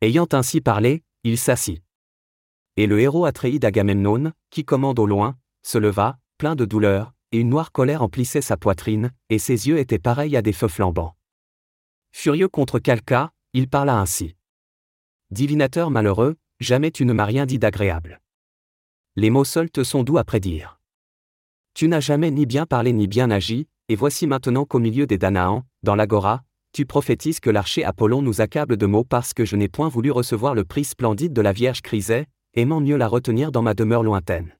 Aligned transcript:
Ayant 0.00 0.28
ainsi 0.32 0.60
parlé, 0.60 1.02
il 1.24 1.38
s'assit. 1.38 1.82
Et 2.76 2.86
le 2.86 3.00
héros 3.00 3.24
Atréide 3.24 3.64
Agamemnon, 3.64 4.32
qui 4.50 4.64
commande 4.64 5.00
au 5.00 5.06
loin, 5.06 5.36
se 5.62 5.76
leva, 5.76 6.18
plein 6.38 6.54
de 6.54 6.64
douleur, 6.64 7.12
et 7.32 7.40
une 7.40 7.48
noire 7.48 7.72
colère 7.72 8.02
emplissait 8.02 8.40
sa 8.40 8.56
poitrine, 8.56 9.12
et 9.28 9.38
ses 9.38 9.66
yeux 9.66 9.78
étaient 9.78 9.98
pareils 9.98 10.36
à 10.36 10.42
des 10.42 10.52
feux 10.52 10.68
flambants. 10.68 11.16
Furieux 12.12 12.48
contre 12.48 12.78
Calca, 12.78 13.32
il 13.52 13.68
parla 13.68 13.98
ainsi. 13.98 14.36
Divinateur 15.30 15.90
malheureux, 15.90 16.36
jamais 16.60 16.92
tu 16.92 17.04
ne 17.04 17.12
m'as 17.12 17.24
rien 17.24 17.44
dit 17.44 17.58
d'agréable. 17.58 18.20
Les 19.16 19.30
mots 19.30 19.44
seuls 19.44 19.70
te 19.70 19.82
sont 19.82 20.04
doux 20.04 20.18
à 20.18 20.24
prédire. 20.24 20.80
Tu 21.74 21.88
n'as 21.88 22.00
jamais 22.00 22.30
ni 22.30 22.46
bien 22.46 22.66
parlé 22.66 22.92
ni 22.92 23.08
bien 23.08 23.30
agi, 23.30 23.68
et 23.88 23.96
voici 23.96 24.26
maintenant 24.26 24.64
qu'au 24.64 24.78
milieu 24.78 25.06
des 25.06 25.18
Danaans, 25.18 25.64
dans 25.82 25.96
l'agora, 25.96 26.44
tu 26.78 26.86
prophétises 26.86 27.40
que 27.40 27.50
l'archer 27.50 27.82
Apollon 27.82 28.22
nous 28.22 28.40
accable 28.40 28.76
de 28.76 28.86
mots 28.86 29.02
parce 29.02 29.34
que 29.34 29.44
je 29.44 29.56
n'ai 29.56 29.66
point 29.66 29.88
voulu 29.88 30.12
recevoir 30.12 30.54
le 30.54 30.64
prix 30.64 30.84
splendide 30.84 31.32
de 31.32 31.40
la 31.40 31.50
Vierge 31.50 31.82
Chrysaie, 31.82 32.28
aimant 32.54 32.80
mieux 32.80 32.96
la 32.96 33.08
retenir 33.08 33.50
dans 33.50 33.62
ma 33.62 33.74
demeure 33.74 34.04
lointaine. 34.04 34.56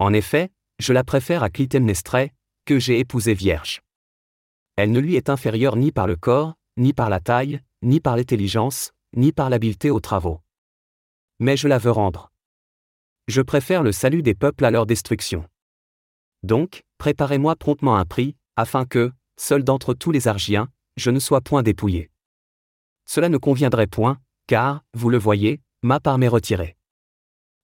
En 0.00 0.12
effet, 0.12 0.50
je 0.80 0.92
la 0.92 1.04
préfère 1.04 1.44
à 1.44 1.48
Clytemnestrée, 1.48 2.32
que 2.64 2.80
j'ai 2.80 2.98
épousée 2.98 3.34
vierge. 3.34 3.82
Elle 4.74 4.90
ne 4.90 4.98
lui 4.98 5.14
est 5.14 5.30
inférieure 5.30 5.76
ni 5.76 5.92
par 5.92 6.08
le 6.08 6.16
corps, 6.16 6.54
ni 6.76 6.92
par 6.92 7.08
la 7.08 7.20
taille, 7.20 7.60
ni 7.82 8.00
par 8.00 8.16
l'intelligence, 8.16 8.90
ni 9.14 9.30
par 9.30 9.48
l'habileté 9.48 9.90
aux 9.90 10.00
travaux. 10.00 10.40
Mais 11.38 11.56
je 11.56 11.68
la 11.68 11.78
veux 11.78 11.92
rendre. 11.92 12.32
Je 13.28 13.42
préfère 13.42 13.84
le 13.84 13.92
salut 13.92 14.22
des 14.22 14.34
peuples 14.34 14.64
à 14.64 14.72
leur 14.72 14.86
destruction. 14.86 15.44
Donc, 16.42 16.82
préparez-moi 16.98 17.54
promptement 17.54 17.94
un 17.94 18.06
prix, 18.06 18.34
afin 18.56 18.86
que, 18.86 19.12
seul 19.36 19.62
d'entre 19.62 19.94
tous 19.94 20.10
les 20.10 20.26
Argiens, 20.26 20.66
je 20.96 21.10
ne 21.10 21.18
sois 21.18 21.40
point 21.40 21.62
dépouillé. 21.62 22.10
Cela 23.06 23.28
ne 23.28 23.38
conviendrait 23.38 23.86
point, 23.86 24.18
car, 24.46 24.84
vous 24.94 25.10
le 25.10 25.18
voyez, 25.18 25.60
ma 25.82 26.00
part 26.00 26.18
m'est 26.18 26.28
retirée. 26.28 26.76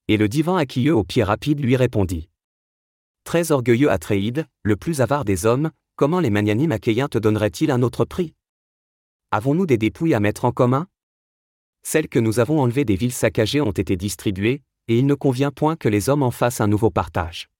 Et 0.09 0.17
le 0.17 0.29
divin 0.29 0.57
Aquilleux 0.57 0.95
au 0.95 1.05
pied 1.05 1.23
rapide 1.23 1.61
lui 1.61 1.77
répondit. 1.77 2.31
Très 3.25 3.53
orgueilleux 3.53 3.91
Atréide, 3.91 4.47
le 4.63 4.77
plus 4.77 5.01
avare 5.01 5.25
des 5.25 5.45
hommes, 5.45 5.71
comment 5.97 6.21
les 6.21 6.31
magnanimes 6.31 6.73
achéens 6.73 7.09
te 7.09 7.19
donneraient-ils 7.19 7.71
un 7.71 7.83
autre 7.83 8.05
prix? 8.05 8.35
Avons-nous 9.31 9.67
des 9.67 9.77
dépouilles 9.77 10.15
à 10.15 10.21
mettre 10.21 10.47
en 10.47 10.53
commun? 10.53 10.87
Celles 11.83 12.09
que 12.09 12.19
nous 12.19 12.41
avons 12.41 12.61
enlevées 12.61 12.87
des 12.87 12.97
villes 12.97 13.13
saccagées 13.13 13.61
ont 13.61 13.73
été 13.73 13.97
distribuées, 13.97 14.63
et 14.89 14.99
il 14.99 15.07
ne 15.07 15.15
convient 15.15 15.51
point 15.51 15.77
que 15.77 15.89
les 15.89 16.09
hommes 16.09 16.23
en 16.23 16.31
fassent 16.31 16.63
un 16.63 16.67
nouveau 16.67 16.91
partage. 16.91 17.51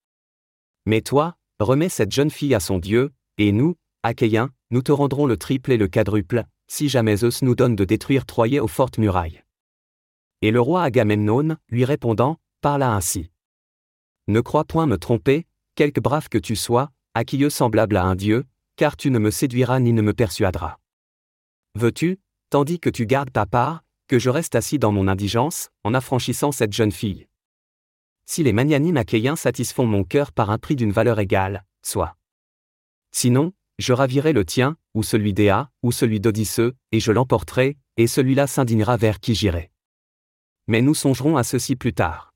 Mais 0.87 1.03
toi, 1.03 1.37
remets 1.61 1.91
cette 1.91 2.13
jeune 2.13 2.31
fille 2.31 2.55
à 2.55 2.61
son 2.61 2.79
Dieu, 2.79 3.13
et 3.37 3.53
nous, 3.53 3.77
Achéens, 4.03 4.51
nous 4.71 4.83
te 4.83 4.93
rendrons 4.93 5.27
le 5.27 5.37
triple 5.37 5.73
et 5.73 5.77
le 5.77 5.89
quadruple, 5.89 6.45
si 6.69 6.89
jamais 6.89 7.17
Zeus 7.17 7.43
nous 7.43 7.55
donne 7.55 7.75
de 7.75 7.85
détruire 7.85 8.27
Troyes 8.27 8.63
aux 8.63 8.69
fortes 8.69 8.99
murailles. 8.99 9.43
Et 10.43 10.51
le 10.51 10.61
roi 10.61 10.83
Agamemnon, 10.85 11.57
lui 11.69 11.85
répondant, 11.85 12.39
parla 12.61 12.93
ainsi. 12.93 13.31
Ne 14.29 14.41
crois 14.41 14.65
point 14.65 14.87
me 14.87 14.99
tromper, 14.99 15.47
quelque 15.75 16.01
brave 16.01 16.29
que 16.29 16.39
tu 16.39 16.55
sois, 16.55 16.91
Aquilleux 17.15 17.51
semblable 17.51 17.97
à 17.97 18.05
un 18.05 18.15
dieu, 18.15 18.45
car 18.77 18.97
tu 18.97 19.11
ne 19.11 19.19
me 19.19 19.33
séduiras 19.33 19.81
ni 19.81 19.93
ne 19.93 20.03
me 20.03 20.13
persuaderas. 20.13 20.79
Veux-tu, 21.75 22.21
tandis 22.51 22.79
que 22.79 22.91
tu 22.91 23.07
gardes 23.07 23.33
ta 23.33 23.47
part, 23.47 23.83
que 24.07 24.21
je 24.21 24.31
reste 24.31 24.55
assis 24.55 24.79
dans 24.79 24.93
mon 24.93 25.09
indigence, 25.09 25.71
en 25.83 25.95
affranchissant 25.95 26.53
cette 26.53 26.73
jeune 26.73 26.93
fille? 26.93 27.27
Si 28.27 28.45
les 28.45 28.53
magnanimes 28.53 28.97
achéens 28.97 29.37
satisfont 29.37 29.87
mon 29.87 30.05
cœur 30.05 30.31
par 30.31 30.51
un 30.51 30.59
prix 30.59 30.77
d'une 30.77 30.93
valeur 30.93 31.19
égale, 31.19 31.65
soit. 31.83 32.17
Sinon, 33.11 33.53
je 33.79 33.93
ravirai 33.93 34.33
le 34.33 34.45
tien, 34.45 34.77
ou 34.95 35.03
celui 35.03 35.33
d'Éa, 35.33 35.71
ou 35.83 35.93
celui 35.93 36.21
d'Odysseux, 36.21 36.75
et 36.93 37.01
je 37.01 37.13
l'emporterai, 37.13 37.77
et 37.97 38.07
celui-là 38.07 38.47
s'indignera 38.47 38.97
vers 38.97 39.21
qui 39.21 39.35
j'irai. 39.35 39.71
Mais 40.67 40.83
nous 40.83 40.95
songerons 40.95 41.37
à 41.37 41.45
ceci 41.45 41.77
plus 41.77 41.95
tard. 41.95 42.35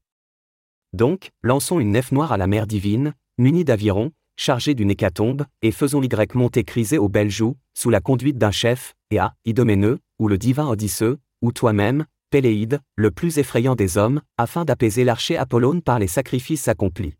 Donc, 0.92 1.30
lançons 1.42 1.80
une 1.80 1.92
nef 1.92 2.12
noire 2.12 2.32
à 2.32 2.36
la 2.36 2.46
mer 2.46 2.66
divine, 2.66 3.14
munie 3.38 3.64
d'avirons, 3.64 4.12
chargée 4.36 4.74
d'une 4.74 4.90
hécatombe, 4.90 5.44
et 5.62 5.72
faisons 5.72 6.00
l'Y 6.00 6.08
monter 6.34 6.64
crisé 6.64 6.98
aux 6.98 7.08
belles 7.08 7.30
joues, 7.30 7.56
sous 7.74 7.90
la 7.90 8.00
conduite 8.00 8.38
d'un 8.38 8.50
chef, 8.50 8.94
à 9.18 9.34
Idoméneux, 9.44 9.98
ou 10.18 10.28
le 10.28 10.38
divin 10.38 10.66
Odysseux, 10.68 11.18
ou 11.42 11.52
toi-même, 11.52 12.06
Péléide, 12.30 12.80
le 12.96 13.10
plus 13.10 13.38
effrayant 13.38 13.74
des 13.74 13.98
hommes, 13.98 14.22
afin 14.38 14.64
d'apaiser 14.64 15.04
l'archer 15.04 15.36
Apollone 15.36 15.82
par 15.82 15.98
les 15.98 16.06
sacrifices 16.06 16.68
accomplis. 16.68 17.14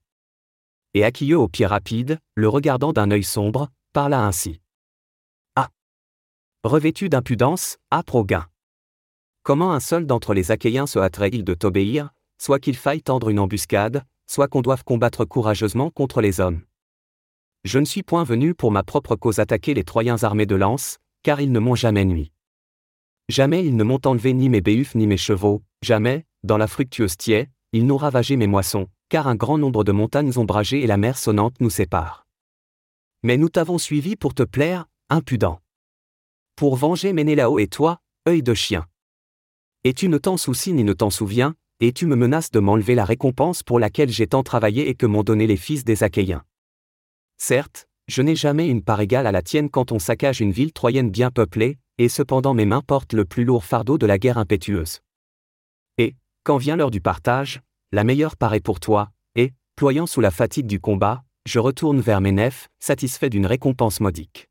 Et 0.95 1.05
Aquilleux 1.05 1.39
au 1.39 1.49
pied 1.49 1.67
rapide, 1.67 2.19
le 2.35 2.49
regardant 2.49 2.93
d'un 2.93 3.11
œil 3.11 3.25
sombre, 3.25 3.69
parla 3.93 4.25
ainsi. 4.27 4.61
Ah 5.55 5.69
Revêtu 6.65 7.09
d'impudence, 7.09 7.77
âpre 7.93 8.15
au 8.15 8.25
gain. 8.25 8.47
Comment 9.43 9.73
un 9.73 9.81
seul 9.81 10.07
d'entre 10.07 10.35
les 10.35 10.51
Achéens 10.51 10.87
se 10.87 10.99
hâterait-il 10.99 11.45
de 11.45 11.55
t'obéir, 11.55 12.11
soit 12.39 12.59
qu'il 12.59 12.77
faille 12.77 13.03
tendre 13.03 13.29
une 13.29 13.39
embuscade, 13.39 14.05
soit 14.27 14.49
qu'on 14.49 14.63
doive 14.63 14.85
combattre 14.85 15.25
courageusement 15.25 15.91
contre 15.91 16.21
les 16.21 16.41
hommes? 16.41 16.63
Je 17.65 17.79
ne 17.79 17.85
suis 17.85 18.03
point 18.03 18.25
venu 18.25 18.55
pour 18.55 18.73
ma 18.73 18.83
propre 18.83 19.15
cause 19.15 19.41
attaquer 19.41 19.75
les 19.75 19.85
Troyens 19.85 20.25
armés 20.25 20.47
de 20.47 20.57
lances, 20.57 20.99
car 21.23 21.41
ils 21.41 21.53
ne 21.53 21.61
m'ont 21.61 21.75
jamais 21.75 22.05
nuit. 22.05 22.33
Jamais 23.29 23.65
ils 23.65 23.77
ne 23.77 23.85
m'ont 23.85 24.01
enlevé 24.05 24.33
ni 24.33 24.49
mes 24.49 24.61
béhufs 24.61 24.95
ni 24.95 25.07
mes 25.07 25.17
chevaux, 25.17 25.63
jamais, 25.83 26.25
dans 26.45 26.57
la 26.57 26.67
fructueuse 26.67 27.17
tiée, 27.17 27.49
ils 27.73 27.87
n'ont 27.87 27.97
ravagé 27.99 28.37
mes 28.37 28.47
moissons, 28.47 28.89
car 29.11 29.29
un 29.29 29.37
grand 29.37 29.59
nombre 29.59 29.85
de 29.85 29.93
montagnes 29.93 30.37
ombragées 30.37 30.83
et 30.83 30.87
la 30.87 30.97
mer 30.97 31.19
sonnante 31.19 31.61
nous 31.61 31.71
séparent. 31.71 32.27
Mais 33.25 33.37
nous 33.37 33.49
t'avons 33.49 33.79
suivi 33.79 34.17
pour 34.17 34.35
te 34.35 34.43
plaire, 34.43 34.87
impudent. 35.09 35.61
Pour 36.57 36.77
venger 36.77 37.13
Ménélao 37.13 37.59
et 37.59 37.69
toi, 37.69 38.01
œil 38.29 38.43
de 38.43 38.55
chien. 38.55 38.87
Et 39.85 39.95
tu 39.95 40.09
ne 40.09 40.19
t'en 40.19 40.37
soucies 40.37 40.73
ni 40.73 40.83
ne 40.83 40.93
t'en 40.93 41.11
souviens, 41.11 41.55
et 41.79 41.93
tu 41.93 42.07
me 42.07 42.17
menaces 42.17 42.51
de 42.51 42.61
m'enlever 42.61 42.95
la 42.95 43.05
récompense 43.05 43.63
pour 43.63 43.79
laquelle 43.79 44.11
j'ai 44.11 44.27
tant 44.27 44.43
travaillé 44.43 44.89
et 44.89 44.95
que 44.95 45.07
m'ont 45.07 45.23
donné 45.23 45.47
les 45.47 45.57
fils 45.57 45.85
des 45.85 46.03
Achéens. 46.03 46.45
Certes, 47.39 47.89
je 48.09 48.23
n'ai 48.23 48.37
jamais 48.37 48.69
une 48.69 48.83
part 48.83 49.01
égale 49.01 49.27
à 49.27 49.33
la 49.33 49.43
tienne 49.43 49.71
quand 49.71 49.93
on 49.93 49.99
saccage 49.99 50.41
une 50.41 50.53
ville 50.53 50.73
troyenne 50.73 51.11
bien 51.11 51.31
peuplée, 51.31 51.79
et 51.99 52.09
cependant 52.09 52.55
mes 52.55 52.67
mains 52.67 52.83
portent 52.83 53.13
le 53.13 53.25
plus 53.25 53.45
lourd 53.45 53.65
fardeau 53.65 53.99
de 53.99 54.07
la 54.07 54.19
guerre 54.19 54.39
impétueuse. 54.39 55.01
Et, 55.99 56.17
quand 56.43 56.57
vient 56.57 56.77
l'heure 56.77 56.91
du 56.91 57.01
partage, 57.01 57.61
la 57.93 58.05
meilleure 58.05 58.37
part 58.37 58.55
est 58.55 58.61
pour 58.61 58.81
toi, 58.81 59.11
et, 59.37 59.53
ployant 59.77 60.07
sous 60.07 60.21
la 60.21 60.31
fatigue 60.31 60.67
du 60.67 60.81
combat, 60.81 61.25
je 61.47 61.59
retourne 61.59 62.01
vers 62.01 62.21
mes 62.21 62.33
nefs, 62.33 62.69
satisfait 62.79 63.31
d'une 63.31 63.47
récompense 63.47 64.01
modique. 64.01 64.49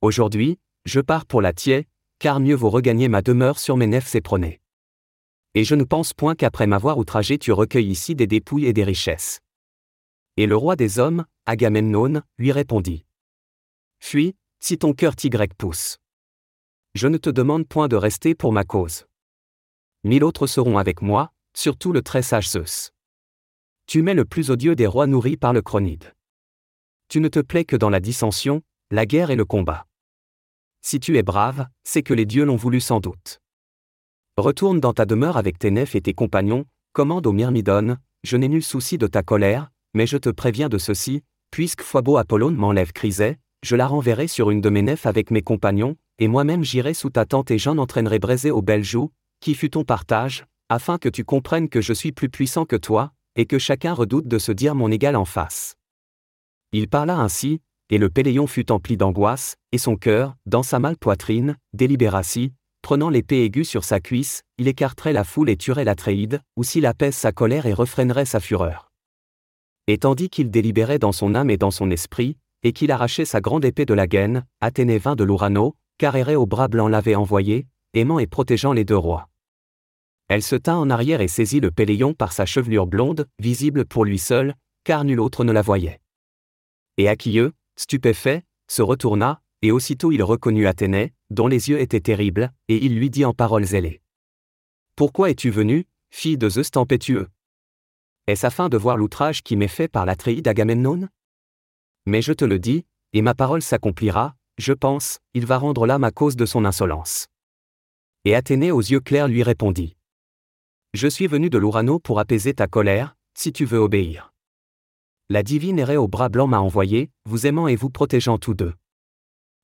Aujourd'hui, 0.00 0.58
je 0.84 1.00
pars 1.00 1.26
pour 1.26 1.40
la 1.40 1.52
tiée, 1.52 1.86
car 2.18 2.40
mieux 2.40 2.54
vaut 2.54 2.70
regagner 2.70 3.08
ma 3.08 3.22
demeure 3.22 3.58
sur 3.58 3.76
mes 3.76 3.86
nefs 3.86 4.14
éperonnées. 4.14 4.60
Et 5.54 5.64
je 5.64 5.74
ne 5.74 5.84
pense 5.84 6.12
point 6.12 6.34
qu'après 6.34 6.66
m'avoir 6.66 6.98
outragé 6.98 7.38
tu 7.38 7.52
recueilles 7.52 7.90
ici 7.90 8.14
des 8.14 8.26
dépouilles 8.26 8.66
et 8.66 8.72
des 8.72 8.84
richesses. 8.84 9.40
Et 10.36 10.46
le 10.46 10.56
roi 10.56 10.76
des 10.76 10.98
hommes, 10.98 11.26
Agamemnon, 11.46 12.22
lui 12.38 12.52
répondit. 12.52 13.04
Fuis, 14.00 14.34
si 14.60 14.78
ton 14.78 14.94
cœur 14.94 15.14
tigre 15.14 15.44
pousse. 15.58 15.98
Je 16.94 17.08
ne 17.08 17.18
te 17.18 17.30
demande 17.30 17.66
point 17.66 17.88
de 17.88 17.96
rester 17.96 18.34
pour 18.34 18.52
ma 18.52 18.64
cause. 18.64 19.06
Mille 20.04 20.24
autres 20.24 20.46
seront 20.46 20.78
avec 20.78 21.02
moi, 21.02 21.32
surtout 21.54 21.92
le 21.92 22.02
très 22.02 22.22
sage 22.22 22.48
Zeus. 22.48 22.92
Tu 23.92 24.00
mets 24.00 24.14
le 24.14 24.24
plus 24.24 24.50
odieux 24.50 24.74
des 24.74 24.86
rois 24.86 25.06
nourris 25.06 25.36
par 25.36 25.52
le 25.52 25.60
chronide. 25.60 26.14
Tu 27.08 27.20
ne 27.20 27.28
te 27.28 27.40
plais 27.40 27.66
que 27.66 27.76
dans 27.76 27.90
la 27.90 28.00
dissension, 28.00 28.62
la 28.90 29.04
guerre 29.04 29.30
et 29.30 29.36
le 29.36 29.44
combat. 29.44 29.86
Si 30.80 30.98
tu 30.98 31.18
es 31.18 31.22
brave, 31.22 31.66
c'est 31.84 32.02
que 32.02 32.14
les 32.14 32.24
dieux 32.24 32.46
l'ont 32.46 32.56
voulu 32.56 32.80
sans 32.80 33.00
doute. 33.00 33.42
Retourne 34.38 34.80
dans 34.80 34.94
ta 34.94 35.04
demeure 35.04 35.36
avec 35.36 35.58
tes 35.58 35.70
nefs 35.70 35.94
et 35.94 36.00
tes 36.00 36.14
compagnons, 36.14 36.64
commande 36.94 37.26
aux 37.26 37.34
Myrmidones, 37.34 37.98
je 38.22 38.38
n'ai 38.38 38.48
nul 38.48 38.62
souci 38.62 38.96
de 38.96 39.06
ta 39.06 39.22
colère, 39.22 39.70
mais 39.92 40.06
je 40.06 40.16
te 40.16 40.30
préviens 40.30 40.70
de 40.70 40.78
ceci, 40.78 41.22
puisque 41.50 41.82
Foibo 41.82 42.16
Apollone 42.16 42.56
m'enlève 42.56 42.94
Chrysée, 42.94 43.36
je 43.62 43.76
la 43.76 43.86
renverrai 43.86 44.26
sur 44.26 44.50
une 44.50 44.62
de 44.62 44.70
mes 44.70 44.80
nefs 44.80 45.04
avec 45.04 45.30
mes 45.30 45.42
compagnons, 45.42 45.96
et 46.18 46.28
moi-même 46.28 46.64
j'irai 46.64 46.94
sous 46.94 47.10
ta 47.10 47.26
tente 47.26 47.50
et 47.50 47.58
j'en 47.58 47.76
entraînerai 47.76 48.20
Brésé 48.20 48.50
aux 48.50 48.62
belles 48.62 48.84
joues, 48.84 49.12
qui 49.40 49.54
fut 49.54 49.68
ton 49.68 49.84
partage, 49.84 50.46
afin 50.70 50.96
que 50.96 51.10
tu 51.10 51.26
comprennes 51.26 51.68
que 51.68 51.82
je 51.82 51.92
suis 51.92 52.12
plus 52.12 52.30
puissant 52.30 52.64
que 52.64 52.76
toi, 52.76 53.12
et 53.36 53.46
que 53.46 53.58
chacun 53.58 53.92
redoute 53.92 54.28
de 54.28 54.38
se 54.38 54.52
dire 54.52 54.74
mon 54.74 54.90
égal 54.90 55.16
en 55.16 55.24
face. 55.24 55.76
Il 56.72 56.88
parla 56.88 57.18
ainsi, 57.18 57.60
et 57.90 57.98
le 57.98 58.08
Péléon 58.08 58.46
fut 58.46 58.72
empli 58.72 58.96
d'angoisse, 58.96 59.56
et 59.72 59.78
son 59.78 59.96
cœur, 59.96 60.34
dans 60.46 60.62
sa 60.62 60.78
mâle 60.78 60.96
poitrine, 60.96 61.56
délibéra-si, 61.74 62.54
prenant 62.80 63.10
l'épée 63.10 63.44
aiguë 63.44 63.64
sur 63.64 63.84
sa 63.84 64.00
cuisse, 64.00 64.42
il 64.58 64.68
écarterait 64.68 65.12
la 65.12 65.24
foule 65.24 65.50
et 65.50 65.56
tuerait 65.56 65.84
l'Atréide, 65.84 66.40
ou 66.56 66.64
s'il 66.64 66.86
apaise 66.86 67.14
sa 67.14 67.32
colère 67.32 67.66
et 67.66 67.74
refrénerait 67.74 68.24
sa 68.24 68.40
fureur. 68.40 68.90
Et 69.86 69.98
tandis 69.98 70.30
qu'il 70.30 70.50
délibérait 70.50 70.98
dans 70.98 71.12
son 71.12 71.34
âme 71.34 71.50
et 71.50 71.56
dans 71.56 71.70
son 71.70 71.90
esprit, 71.90 72.36
et 72.62 72.72
qu'il 72.72 72.92
arrachait 72.92 73.24
sa 73.24 73.40
grande 73.40 73.64
épée 73.64 73.84
de 73.84 73.94
la 73.94 74.06
gaine, 74.06 74.44
Athénée 74.60 74.98
vint 74.98 75.16
de 75.16 75.24
l'Ourano, 75.24 75.74
car 75.98 76.16
au 76.16 76.46
bras 76.46 76.68
blanc 76.68 76.88
l'avait 76.88 77.14
envoyé, 77.14 77.66
aimant 77.94 78.18
et 78.18 78.26
protégeant 78.26 78.72
les 78.72 78.84
deux 78.84 78.96
rois. 78.96 79.28
Elle 80.28 80.42
se 80.42 80.56
tint 80.56 80.76
en 80.76 80.90
arrière 80.90 81.20
et 81.20 81.28
saisit 81.28 81.60
le 81.60 81.70
Péléon 81.70 82.14
par 82.14 82.32
sa 82.32 82.46
chevelure 82.46 82.86
blonde, 82.86 83.28
visible 83.38 83.84
pour 83.84 84.04
lui 84.04 84.18
seul, 84.18 84.54
car 84.84 85.04
nul 85.04 85.20
autre 85.20 85.44
ne 85.44 85.52
la 85.52 85.62
voyait. 85.62 86.00
Et 86.96 87.08
Aquilleux, 87.08 87.52
stupéfait, 87.76 88.44
se 88.68 88.82
retourna, 88.82 89.42
et 89.62 89.70
aussitôt 89.70 90.12
il 90.12 90.22
reconnut 90.22 90.66
Athénée, 90.66 91.12
dont 91.30 91.46
les 91.46 91.70
yeux 91.70 91.80
étaient 91.80 92.00
terribles, 92.00 92.52
et 92.68 92.84
il 92.84 92.96
lui 92.96 93.10
dit 93.10 93.24
en 93.24 93.32
paroles 93.32 93.74
ailées. 93.74 94.00
Pourquoi 94.96 95.30
es-tu 95.30 95.50
venu, 95.50 95.86
fille 96.10 96.36
de 96.36 96.48
Zeus 96.48 96.70
tempétueux 96.70 97.28
Est-ce 98.26 98.46
afin 98.46 98.68
de 98.68 98.76
voir 98.76 98.96
l'outrage 98.96 99.42
qui 99.42 99.56
m'est 99.56 99.68
fait 99.68 99.88
par 99.88 100.04
l'Atréide 100.04 100.44
d'Agamemnon 100.44 101.08
Mais 102.06 102.22
je 102.22 102.32
te 102.32 102.44
le 102.44 102.58
dis, 102.58 102.84
et 103.12 103.22
ma 103.22 103.34
parole 103.34 103.62
s'accomplira, 103.62 104.34
je 104.58 104.72
pense, 104.72 105.20
il 105.34 105.46
va 105.46 105.58
rendre 105.58 105.86
l'âme 105.86 106.04
à 106.04 106.10
cause 106.10 106.36
de 106.36 106.46
son 106.46 106.64
insolence. 106.64 107.28
Et 108.24 108.34
Athénée 108.34 108.70
aux 108.70 108.80
yeux 108.80 109.00
clairs 109.00 109.28
lui 109.28 109.42
répondit. 109.42 109.96
Je 110.94 111.08
suis 111.08 111.26
venu 111.26 111.48
de 111.48 111.56
l'Ourano 111.56 111.98
pour 111.98 112.20
apaiser 112.20 112.52
ta 112.52 112.66
colère, 112.66 113.16
si 113.34 113.50
tu 113.50 113.64
veux 113.64 113.78
obéir. 113.78 114.34
La 115.30 115.42
divine 115.42 115.78
errée 115.78 115.96
au 115.96 116.06
bras 116.06 116.28
blanc 116.28 116.46
m'a 116.46 116.60
envoyé, 116.60 117.10
vous 117.24 117.46
aimant 117.46 117.66
et 117.66 117.76
vous 117.76 117.88
protégeant 117.88 118.36
tous 118.36 118.52
deux. 118.52 118.74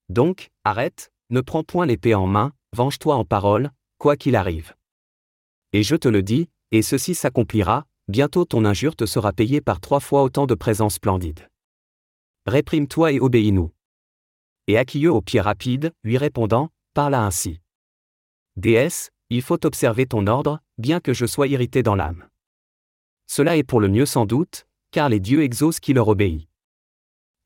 Donc, 0.09 0.49
arrête, 0.65 1.13
ne 1.29 1.43
prends 1.43 1.65
point 1.65 1.85
l'épée 1.85 2.15
en 2.15 2.27
main, 2.27 2.53
venge-toi 2.75 3.15
en 3.15 3.27
parole, 3.27 3.73
quoi 3.99 4.17
qu'il 4.17 4.37
arrive. 4.37 4.75
Et 5.75 5.83
je 5.83 5.97
te 5.97 6.09
le 6.09 6.23
dis, 6.23 6.49
et 6.71 6.81
ceci 6.81 7.15
s'accomplira, 7.15 7.85
bientôt 8.09 8.47
ton 8.47 8.65
injure 8.65 8.97
te 8.97 9.05
sera 9.05 9.35
payée 9.35 9.61
par 9.61 9.81
trois 9.81 10.01
fois 10.01 10.23
autant 10.23 10.47
de 10.47 10.55
présents 10.55 10.89
splendides. 10.89 11.47
Réprime-toi 12.47 13.13
et 13.13 13.21
obéis-nous. 13.21 13.71
Et 14.67 14.79
Aquilleux 14.79 15.13
au 15.13 15.21
pied 15.21 15.43
rapide, 15.43 15.93
lui 16.05 16.17
répondant, 16.17 16.71
parla 16.95 17.23
ainsi. 17.23 17.61
Déesse, 18.57 19.11
il 19.31 19.43
faut 19.43 19.65
observer 19.67 20.07
ton 20.07 20.27
ordre, 20.27 20.61
bien 20.79 21.01
que 21.01 21.13
je 21.13 21.27
sois 21.27 21.49
irrité 21.49 21.83
dans 21.83 21.95
l'âme. 21.95 22.27
Cela 23.27 23.57
est 23.57 23.63
pour 23.63 23.81
le 23.81 23.89
mieux 23.89 24.07
sans 24.07 24.25
doute, 24.25 24.67
car 24.91 25.09
les 25.09 25.21
dieux 25.21 25.43
exaucent 25.43 25.81
qui 25.81 25.93
leur 25.93 26.09
obéit. 26.09 26.49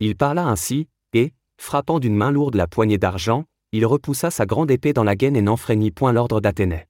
Il 0.00 0.17
parla 0.17 0.46
ainsi, 0.46 0.88
et, 1.12 1.32
frappant 1.58 1.99
d'une 1.99 2.17
main 2.17 2.31
lourde 2.31 2.55
la 2.55 2.67
poignée 2.67 2.99
d'argent, 2.99 3.44
il 3.73 3.87
repoussa 3.87 4.31
sa 4.31 4.46
grande 4.46 4.70
épée 4.70 4.93
dans 4.93 5.05
la 5.05 5.17
gaine 5.17 5.37
et 5.37 5.43
n'enfreignit 5.43 5.90
point 5.90 6.12
l'ordre 6.12 6.40
d'Athénée. 6.40 6.87